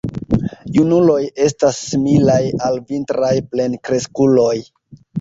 [0.77, 1.17] Junuloj
[1.49, 4.53] estas similaj al vintraj plenkreskuloj.